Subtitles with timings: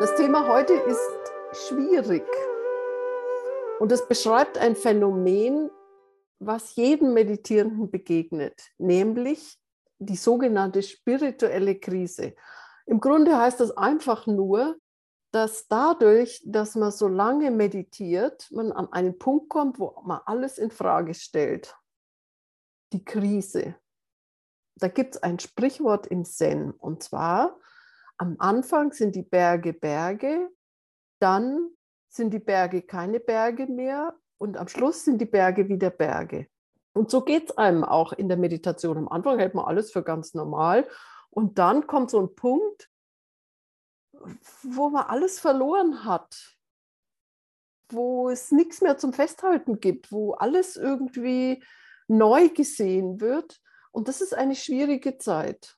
[0.00, 2.24] Das Thema heute ist schwierig.
[3.78, 5.70] Und es beschreibt ein Phänomen,
[6.40, 9.56] was jedem Meditierenden begegnet, nämlich
[10.00, 12.34] die sogenannte spirituelle Krise.
[12.86, 14.76] Im Grunde heißt das einfach nur,
[15.30, 20.58] dass dadurch, dass man so lange meditiert, man an einen Punkt kommt, wo man alles
[20.58, 21.76] in Frage stellt.
[22.92, 23.76] Die Krise.
[24.76, 27.56] Da gibt es ein Sprichwort im Zen und zwar,
[28.18, 30.50] am Anfang sind die Berge Berge,
[31.18, 31.70] dann
[32.08, 36.48] sind die Berge keine Berge mehr und am Schluss sind die Berge wieder Berge.
[36.92, 38.96] Und so geht es einem auch in der Meditation.
[38.96, 40.86] Am Anfang hält man alles für ganz normal
[41.30, 42.88] und dann kommt so ein Punkt,
[44.62, 46.56] wo man alles verloren hat,
[47.88, 51.62] wo es nichts mehr zum Festhalten gibt, wo alles irgendwie
[52.06, 53.60] neu gesehen wird.
[53.90, 55.76] Und das ist eine schwierige Zeit.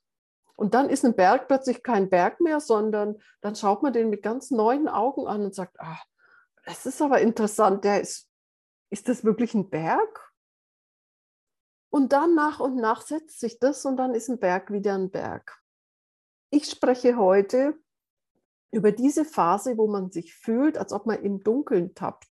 [0.56, 4.22] Und dann ist ein Berg plötzlich kein Berg mehr, sondern dann schaut man den mit
[4.22, 6.00] ganz neuen Augen an und sagt, ah,
[6.64, 8.28] es ist aber interessant, der ist,
[8.90, 10.32] ist das wirklich ein Berg?
[11.90, 15.10] Und dann nach und nach setzt sich das und dann ist ein Berg wieder ein
[15.10, 15.62] Berg.
[16.50, 17.78] Ich spreche heute
[18.70, 22.28] über diese Phase, wo man sich fühlt, als ob man im Dunkeln tappt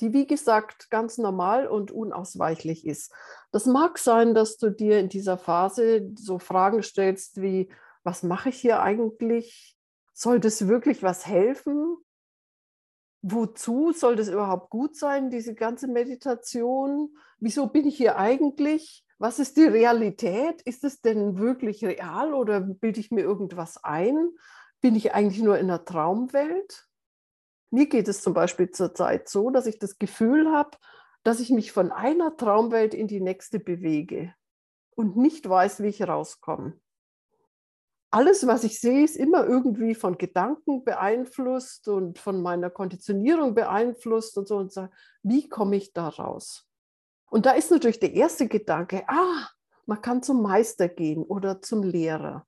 [0.00, 3.12] die wie gesagt ganz normal und unausweichlich ist.
[3.50, 7.68] Das mag sein, dass du dir in dieser Phase so Fragen stellst wie,
[8.04, 9.76] was mache ich hier eigentlich?
[10.12, 11.96] Soll das wirklich was helfen?
[13.22, 17.16] Wozu soll das überhaupt gut sein, diese ganze Meditation?
[17.40, 19.04] Wieso bin ich hier eigentlich?
[19.18, 20.62] Was ist die Realität?
[20.62, 24.30] Ist es denn wirklich real oder bilde ich mir irgendwas ein?
[24.80, 26.87] Bin ich eigentlich nur in einer Traumwelt?
[27.70, 30.76] Mir geht es zum Beispiel zurzeit so, dass ich das Gefühl habe,
[31.22, 34.34] dass ich mich von einer Traumwelt in die nächste bewege
[34.94, 36.78] und nicht weiß, wie ich rauskomme.
[38.10, 44.38] Alles, was ich sehe, ist immer irgendwie von Gedanken beeinflusst und von meiner Konditionierung beeinflusst
[44.38, 44.88] und so und so.
[45.22, 46.66] Wie komme ich da raus?
[47.30, 49.48] Und da ist natürlich der erste Gedanke, ah,
[49.84, 52.46] man kann zum Meister gehen oder zum Lehrer.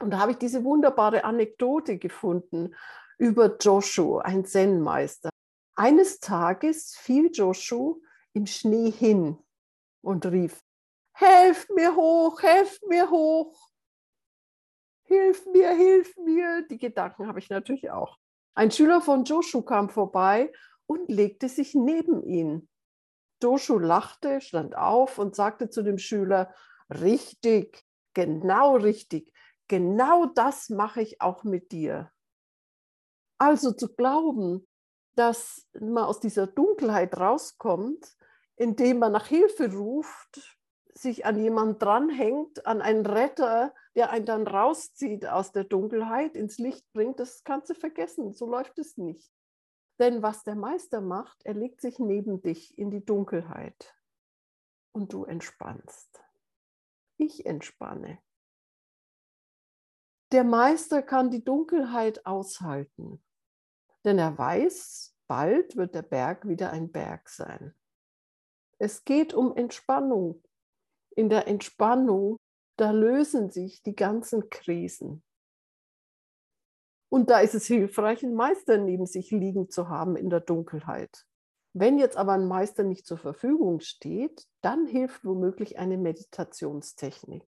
[0.00, 2.74] Und da habe ich diese wunderbare Anekdote gefunden
[3.18, 5.30] über Joshua, ein Zen-Meister.
[5.76, 7.96] Eines Tages fiel Joshua
[8.32, 9.38] im Schnee hin
[10.02, 10.60] und rief,
[11.12, 13.70] Helft mir hoch, helft mir hoch.
[15.04, 16.66] Hilf mir, hilf mir.
[16.68, 18.18] Die Gedanken habe ich natürlich auch.
[18.54, 20.52] Ein Schüler von Joshua kam vorbei
[20.86, 22.68] und legte sich neben ihn.
[23.42, 26.52] Joshua lachte, stand auf und sagte zu dem Schüler,
[26.88, 29.32] richtig, genau richtig,
[29.68, 32.10] genau das mache ich auch mit dir.
[33.38, 34.66] Also zu glauben,
[35.14, 38.16] dass man aus dieser Dunkelheit rauskommt,
[38.56, 40.58] indem man nach Hilfe ruft,
[40.94, 46.58] sich an jemanden dranhängt, an einen Retter, der einen dann rauszieht aus der Dunkelheit, ins
[46.58, 48.32] Licht bringt, das kannst du vergessen.
[48.32, 49.32] So läuft es nicht.
[49.98, 53.94] Denn was der Meister macht, er legt sich neben dich in die Dunkelheit
[54.92, 56.20] und du entspannst.
[57.16, 58.18] Ich entspanne.
[60.34, 63.22] Der Meister kann die Dunkelheit aushalten,
[64.04, 67.72] denn er weiß, bald wird der Berg wieder ein Berg sein.
[68.78, 70.42] Es geht um Entspannung.
[71.14, 72.36] In der Entspannung,
[72.76, 75.22] da lösen sich die ganzen Krisen.
[77.10, 81.28] Und da ist es hilfreich, einen Meister neben sich liegen zu haben in der Dunkelheit.
[81.74, 87.46] Wenn jetzt aber ein Meister nicht zur Verfügung steht, dann hilft womöglich eine Meditationstechnik.